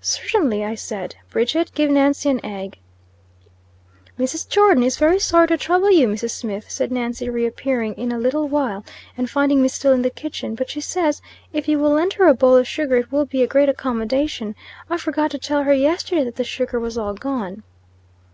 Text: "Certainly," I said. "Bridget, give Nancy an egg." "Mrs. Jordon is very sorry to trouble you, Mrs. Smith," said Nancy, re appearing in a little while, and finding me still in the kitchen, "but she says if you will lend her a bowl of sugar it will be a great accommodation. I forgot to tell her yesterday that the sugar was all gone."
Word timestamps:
"Certainly," 0.00 0.64
I 0.64 0.76
said. 0.76 1.14
"Bridget, 1.28 1.70
give 1.74 1.90
Nancy 1.90 2.30
an 2.30 2.40
egg." 2.42 2.78
"Mrs. 4.18 4.48
Jordon 4.48 4.82
is 4.82 4.96
very 4.96 5.18
sorry 5.18 5.46
to 5.48 5.58
trouble 5.58 5.90
you, 5.90 6.08
Mrs. 6.08 6.30
Smith," 6.30 6.70
said 6.70 6.90
Nancy, 6.90 7.28
re 7.28 7.44
appearing 7.44 7.92
in 7.96 8.10
a 8.10 8.16
little 8.18 8.48
while, 8.48 8.82
and 9.14 9.28
finding 9.28 9.60
me 9.60 9.68
still 9.68 9.92
in 9.92 10.00
the 10.00 10.08
kitchen, 10.08 10.54
"but 10.54 10.70
she 10.70 10.80
says 10.80 11.20
if 11.52 11.68
you 11.68 11.78
will 11.78 11.90
lend 11.90 12.14
her 12.14 12.26
a 12.26 12.32
bowl 12.32 12.56
of 12.56 12.66
sugar 12.66 12.96
it 12.96 13.12
will 13.12 13.26
be 13.26 13.42
a 13.42 13.46
great 13.46 13.68
accommodation. 13.68 14.54
I 14.88 14.96
forgot 14.96 15.30
to 15.32 15.38
tell 15.38 15.64
her 15.64 15.74
yesterday 15.74 16.24
that 16.24 16.36
the 16.36 16.44
sugar 16.44 16.80
was 16.80 16.96
all 16.96 17.12
gone." 17.12 17.62